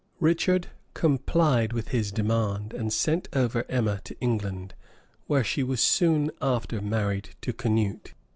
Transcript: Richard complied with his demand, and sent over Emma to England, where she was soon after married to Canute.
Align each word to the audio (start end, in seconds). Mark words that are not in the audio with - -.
Richard 0.19 0.69
complied 0.95 1.73
with 1.73 1.89
his 1.89 2.11
demand, 2.11 2.73
and 2.73 2.91
sent 2.91 3.29
over 3.33 3.65
Emma 3.69 4.01
to 4.05 4.19
England, 4.19 4.73
where 5.27 5.43
she 5.43 5.61
was 5.61 5.79
soon 5.79 6.31
after 6.41 6.81
married 6.81 7.35
to 7.41 7.53
Canute. 7.53 8.15